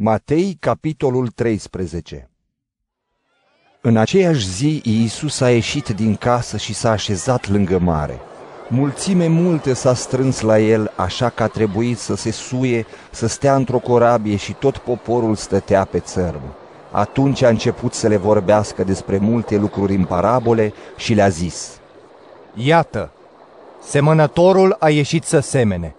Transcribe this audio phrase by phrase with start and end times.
[0.00, 2.30] Matei, capitolul 13
[3.80, 8.20] În aceeași zi, Iisus a ieșit din casă și s-a așezat lângă mare.
[8.68, 13.54] Mulțime multe s-a strâns la el, așa că a trebuit să se suie, să stea
[13.54, 16.42] într-o corabie și tot poporul stătea pe țărm.
[16.90, 21.80] Atunci a început să le vorbească despre multe lucruri în parabole și le-a zis.
[22.54, 23.12] Iată,
[23.82, 25.94] semănătorul a ieșit să semene.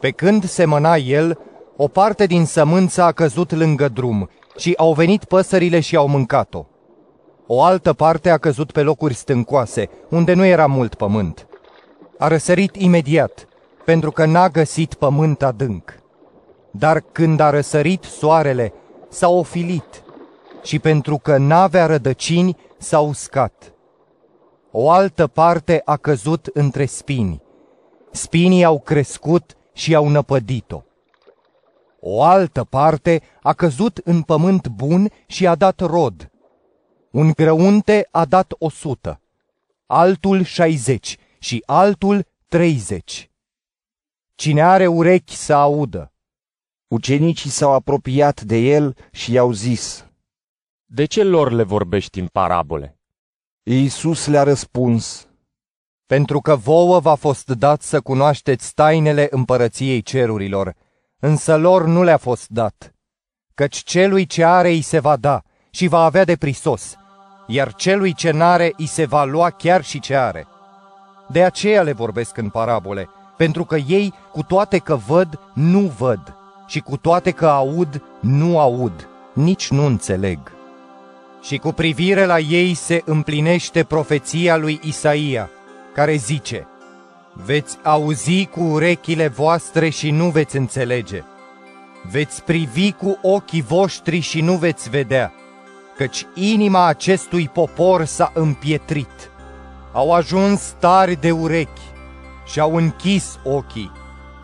[0.00, 1.38] Pe când semăna el,
[1.84, 6.66] o parte din sămânță a căzut lângă drum și au venit păsările și au mâncat-o.
[7.46, 11.46] O altă parte a căzut pe locuri stâncoase, unde nu era mult pământ.
[12.18, 13.48] A răsărit imediat,
[13.84, 15.98] pentru că n-a găsit pământ adânc.
[16.70, 18.72] Dar când a răsărit soarele,
[19.08, 20.02] s-a ofilit
[20.62, 23.72] și pentru că n-avea rădăcini, s-a uscat.
[24.70, 27.42] O altă parte a căzut între spini.
[28.10, 30.82] Spinii au crescut și au năpădit-o.
[32.04, 36.30] O altă parte a căzut în pământ bun și a dat rod.
[37.10, 39.20] Un grăunte a dat o sută,
[39.86, 43.30] altul șaizeci și altul treizeci.
[44.34, 46.12] Cine are urechi să audă.
[46.88, 50.06] Ucenicii s-au apropiat de el și i-au zis,
[50.84, 52.98] De ce lor le vorbești în parabole?
[53.62, 55.28] Iisus le-a răspuns,
[56.06, 60.76] Pentru că vouă v-a fost dat să cunoașteți tainele împărăției cerurilor,
[61.24, 62.94] însă lor nu le-a fost dat.
[63.54, 66.96] Căci celui ce are îi se va da și va avea de prisos,
[67.46, 70.46] iar celui ce n-are îi se va lua chiar și ce are.
[71.28, 76.34] De aceea le vorbesc în parabole, pentru că ei, cu toate că văd, nu văd,
[76.66, 80.38] și cu toate că aud, nu aud, nici nu înțeleg.
[81.42, 85.50] Și cu privire la ei se împlinește profeția lui Isaia,
[85.94, 86.66] care zice–
[87.34, 91.22] Veți auzi cu urechile voastre și nu veți înțelege.
[92.10, 95.32] Veți privi cu ochii voștri și nu veți vedea,
[95.96, 99.30] căci inima acestui popor s-a împietrit.
[99.92, 101.80] Au ajuns tari de urechi
[102.46, 103.90] și au închis ochii,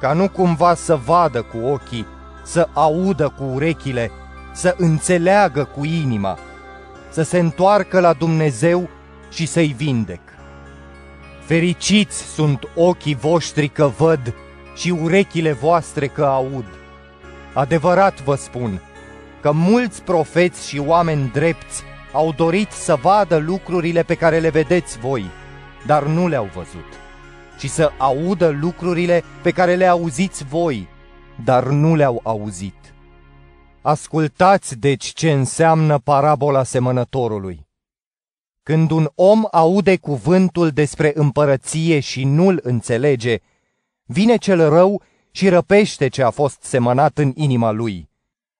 [0.00, 2.06] ca nu cumva să vadă cu ochii,
[2.44, 4.10] să audă cu urechile,
[4.52, 6.38] să înțeleagă cu inima,
[7.10, 8.88] să se întoarcă la Dumnezeu
[9.30, 10.37] și să-i vindec.
[11.48, 14.34] Fericiți sunt ochii voștri că văd
[14.76, 16.64] și urechile voastre că aud.
[17.54, 18.80] Adevărat vă spun
[19.40, 21.82] că mulți profeți și oameni drepți
[22.12, 25.24] au dorit să vadă lucrurile pe care le vedeți voi,
[25.86, 26.92] dar nu le-au văzut,
[27.58, 30.88] și să audă lucrurile pe care le auziți voi,
[31.44, 32.94] dar nu le-au auzit.
[33.82, 37.67] Ascultați deci ce înseamnă parabola semănătorului.
[38.68, 43.36] Când un om aude cuvântul despre împărăție și nu-l înțelege,
[44.04, 48.10] vine cel rău și răpește ce a fost semănat în inima lui.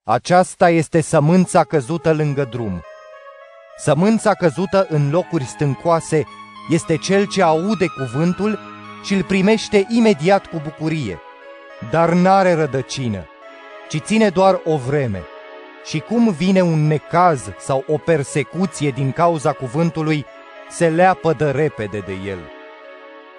[0.03, 2.81] Aceasta este sămânța căzută lângă drum.
[3.79, 6.25] Sămânța căzută în locuri stâncoase
[6.71, 8.59] este cel ce aude cuvântul
[9.05, 11.19] și îl primește imediat cu bucurie,
[11.91, 13.25] dar n-are rădăcină,
[13.89, 15.23] ci ține doar o vreme–
[15.89, 20.25] și cum vine un necaz sau o persecuție din cauza cuvântului,
[20.71, 22.39] se leapădă repede de el.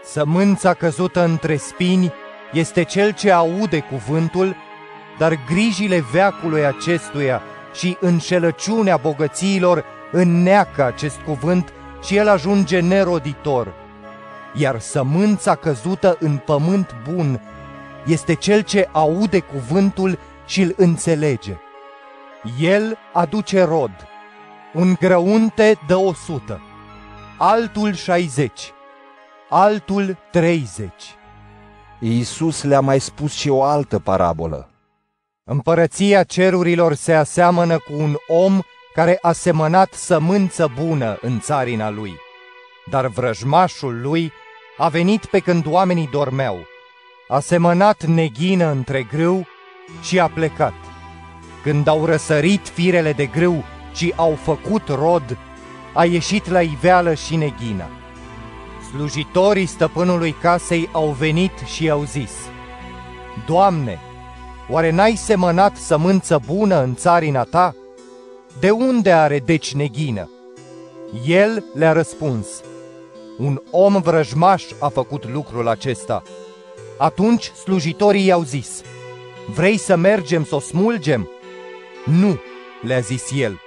[0.04, 2.14] Sămânța căzută între spini
[2.54, 4.56] este cel ce aude cuvântul,
[5.18, 7.42] dar grijile veacului acestuia
[7.74, 11.74] și înșelăciunea bogățiilor înneacă acest cuvânt
[12.04, 13.74] și el ajunge neroditor.
[14.54, 17.42] Iar sămânța căzută în pământ bun
[18.06, 21.58] este cel ce aude cuvântul și îl înțelege
[22.60, 23.92] el aduce rod,
[24.74, 26.62] un grăunte dă o sută,
[27.38, 28.74] altul șaizeci,
[29.50, 31.16] altul treizeci.
[32.00, 34.70] Iisus le-a mai spus și o altă parabolă.
[35.44, 38.60] Împărăția cerurilor se aseamănă cu un om
[38.94, 42.14] care a semănat sămânță bună în țarina lui,
[42.90, 44.32] dar vrăjmașul lui
[44.78, 46.58] a venit pe când oamenii dormeau,
[47.28, 49.48] a semănat neghină între grâu
[50.02, 50.89] și a plecat.
[51.64, 53.64] Când au răsărit firele de grâu
[53.94, 55.38] și au făcut rod,
[55.94, 57.90] a ieșit la iveală și neghină.
[58.90, 62.32] Slujitorii stăpânului casei au venit și i-au zis,
[63.46, 64.00] Doamne,
[64.70, 67.76] oare n-ai semănat sămânță bună în țarina ta?
[68.60, 70.30] De unde are deci neghină?
[71.26, 72.48] El le-a răspuns,
[73.38, 76.24] un om vrăjmaș a făcut lucrul acesta.
[76.98, 78.82] Atunci slujitorii i-au zis,
[79.56, 81.30] vrei să mergem să o smulgem?
[82.10, 82.40] Nu,
[82.82, 83.60] le-a zis el,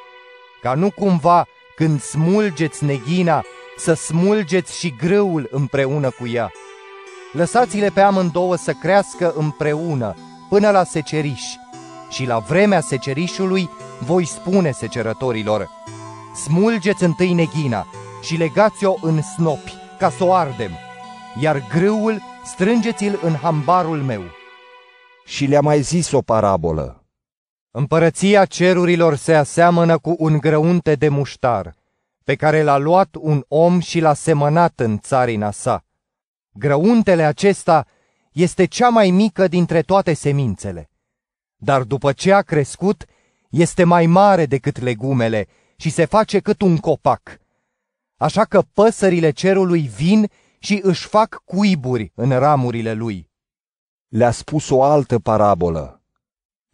[0.63, 3.43] ca nu cumva când smulgeți neghina,
[3.77, 6.51] să smulgeți și grâul împreună cu ea.
[7.33, 10.17] Lăsați-le pe amândouă să crească împreună
[10.49, 11.43] până la seceriș
[12.11, 15.69] Și la vremea secerișului voi spune secerătorilor,
[16.45, 17.87] smulgeți întâi neghina
[18.23, 20.71] și legați-o în snopi, ca să o ardem,
[21.41, 24.23] iar grâul strângeți-l în hambarul meu.
[25.25, 27.02] Și le-a mai zis o parabolă.
[27.75, 31.75] Împărăția cerurilor se aseamănă cu un grăunte de muștar,
[32.25, 35.85] pe care l-a luat un om și l-a semănat în țarina sa.
[36.53, 37.87] Grăuntele acesta
[38.33, 40.91] este cea mai mică dintre toate semințele,
[41.57, 43.05] dar după ce a crescut,
[43.51, 45.47] este mai mare decât legumele
[45.77, 47.41] și se face cât un copac.
[48.17, 53.31] Așa că păsările cerului vin și își fac cuiburi în ramurile lui.
[54.09, 56.02] Le-a spus o altă parabolă.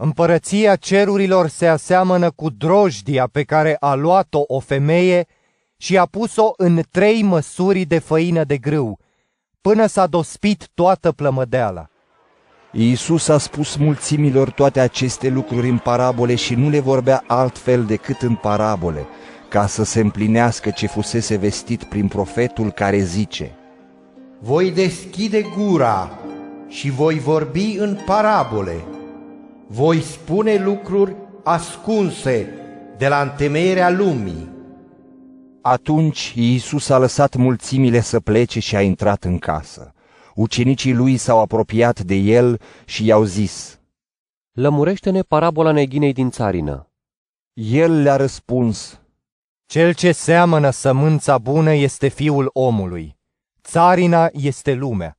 [0.01, 5.27] Împărăția cerurilor se aseamănă cu drojdia pe care a luat-o o femeie
[5.77, 8.99] și a pus-o în trei măsuri de făină de grâu,
[9.61, 11.89] până s-a dospit toată plămădeala.
[12.73, 18.23] Iisus a spus mulțimilor toate aceste lucruri în parabole și nu le vorbea altfel decât
[18.23, 19.07] în parabole,
[19.49, 23.55] ca să se împlinească ce fusese vestit prin profetul care zice
[24.41, 26.19] Voi deschide gura
[26.69, 28.85] și voi vorbi în parabole.
[29.71, 32.55] Voi spune lucruri ascunse
[32.97, 34.49] de la întemeierea lumii.
[35.63, 39.93] Atunci Iisus a lăsat mulțimile să plece și a intrat în casă.
[40.35, 43.81] Ucenicii lui s-au apropiat de el și i-au zis,
[44.53, 46.91] Lămurește-ne parabola neghinei din țarină.
[47.53, 49.01] El le-a răspuns,
[49.67, 53.17] Cel ce seamănă sămânța bună este fiul omului.
[53.63, 55.19] Țarina este lumea.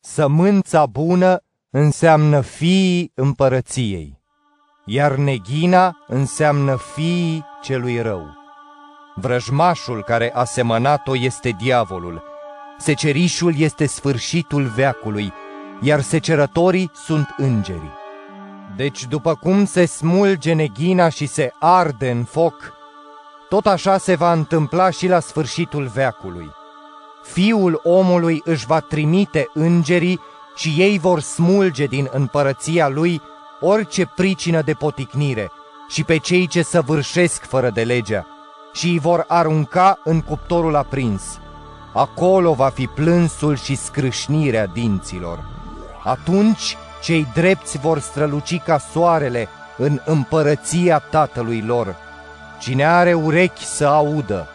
[0.00, 4.20] Sămânța bună înseamnă fiii împărăției,
[4.84, 8.26] iar neghina înseamnă fiii celui rău.
[9.14, 12.22] Vrăjmașul care a semănat-o este diavolul,
[12.78, 15.32] secerișul este sfârșitul veacului,
[15.80, 17.96] iar secerătorii sunt îngerii.
[18.76, 22.72] Deci după cum se smulge neghina și se arde în foc,
[23.48, 26.50] tot așa se va întâmpla și la sfârșitul veacului.
[27.22, 30.20] Fiul omului își va trimite îngerii
[30.58, 33.20] și ei vor smulge din împărăția lui
[33.60, 35.50] orice pricină de poticnire
[35.88, 38.26] și pe cei ce săvârșesc fără de legea
[38.72, 41.22] și îi vor arunca în cuptorul aprins.
[41.92, 45.44] Acolo va fi plânsul și scrâșnirea dinților.
[46.04, 51.96] Atunci cei drepți vor străluci ca soarele în împărăția tatălui lor.
[52.60, 54.48] Cine are urechi să audă.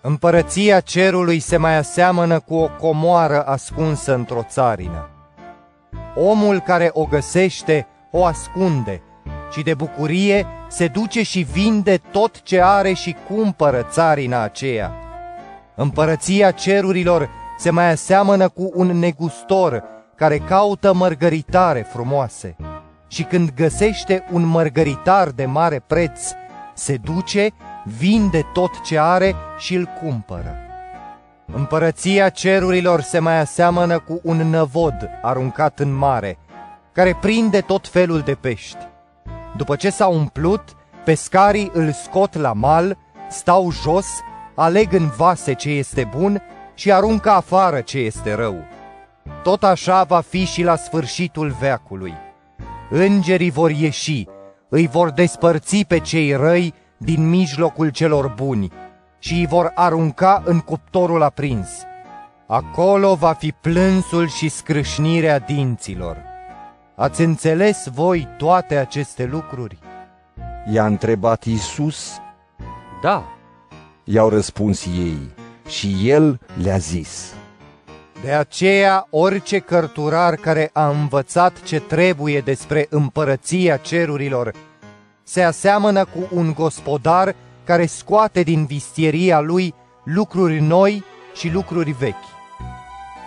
[0.00, 5.08] Împărăția cerului se mai aseamănă cu o comoară ascunsă într-o țarină.
[6.14, 9.02] Omul care o găsește o ascunde
[9.52, 14.92] și de bucurie se duce și vinde tot ce are și cumpără țarina aceea.
[15.74, 17.28] Împărăția cerurilor
[17.58, 19.84] se mai aseamănă cu un negustor
[20.14, 22.56] care caută mărgăritare frumoase
[23.08, 26.20] și când găsește un mărgăritar de mare preț,
[26.74, 27.50] se duce,
[27.98, 30.56] vinde tot ce are și îl cumpără.
[31.52, 36.38] Împărăția cerurilor se mai aseamănă cu un năvod aruncat în mare,
[36.92, 38.78] care prinde tot felul de pești.
[39.56, 40.62] După ce s-a umplut,
[41.04, 42.98] pescarii îl scot la mal,
[43.28, 44.06] stau jos,
[44.54, 46.42] aleg în vase ce este bun
[46.74, 48.56] și aruncă afară ce este rău.
[49.42, 52.14] Tot așa va fi și la sfârșitul veacului.
[52.90, 54.26] Îngerii vor ieși,
[54.68, 58.72] îi vor despărți pe cei răi din mijlocul celor buni
[59.18, 61.68] și îi vor arunca în cuptorul aprins.
[62.46, 66.16] Acolo va fi plânsul și scrâșnirea dinților.
[66.96, 69.78] Ați înțeles voi toate aceste lucruri?
[70.72, 72.20] i-a întrebat Iisus,
[73.02, 73.24] Da,
[74.04, 75.18] i-au răspuns ei
[75.68, 77.34] și el le-a zis,
[78.22, 84.52] De aceea, orice cărturar care a învățat ce trebuie despre împărăția cerurilor
[85.30, 91.04] se aseamănă cu un gospodar care scoate din vistieria lui lucruri noi
[91.34, 92.26] și lucruri vechi.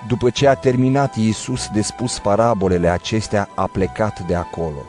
[0.07, 4.85] După ce a terminat Iisus de spus parabolele acestea, a plecat de acolo.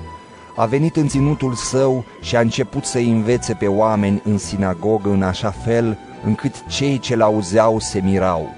[0.57, 5.23] A venit în ținutul său și a început să învețe pe oameni în sinagogă în
[5.23, 8.49] așa fel încât cei ce l-auzeau se mirau.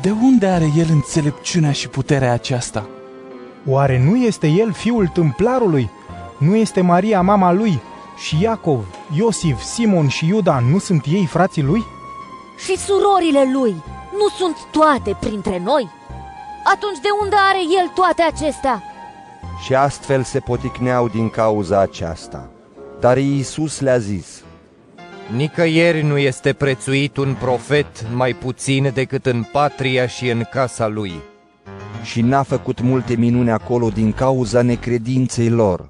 [0.00, 2.86] De unde are el înțelepciunea și puterea aceasta?
[3.66, 5.90] Oare nu este el fiul tâmplarului?
[6.38, 7.80] Nu este Maria mama lui?
[8.16, 8.84] Și Iacov,
[9.16, 11.84] Iosif, Simon și Iuda nu sunt ei frații lui?
[12.64, 13.74] Și surorile lui
[14.12, 15.88] nu sunt toate printre noi?
[16.74, 18.82] Atunci de unde are el toate acestea?
[19.64, 22.48] Și astfel se poticneau din cauza aceasta.
[23.00, 24.42] Dar Iisus le-a zis,
[25.36, 31.12] Nicăieri nu este prețuit un profet mai puțin decât în patria și în casa lui.
[32.02, 35.88] și n-a făcut multe minuni acolo din cauza necredinței lor.